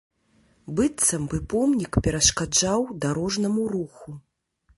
Быццам 0.77 1.27
бы 1.33 1.37
помнік 1.51 1.93
перашкаджаў 2.07 2.79
дарожнаму 3.05 3.61
руху. 3.77 4.09